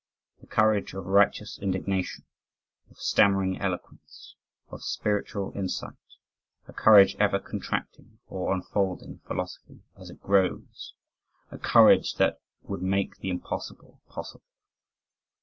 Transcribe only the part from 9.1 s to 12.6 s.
a philosophy as it grows a courage that